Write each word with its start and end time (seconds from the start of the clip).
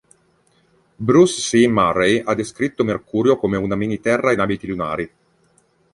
Bruce 0.95 1.39
C. 1.41 1.67
Murray 1.67 2.23
ha 2.25 2.33
descritto 2.33 2.83
Mercurio 2.83 3.37
come 3.37 3.57
"Una 3.57 3.75
mini 3.75 3.99
Terra 3.99 4.33
in 4.33 4.39
abiti 4.39 4.65
lunari". 4.65 5.11